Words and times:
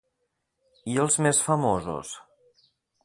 I 0.93 0.97
els 1.03 1.17
més 1.25 1.41
famosos? 1.49 2.15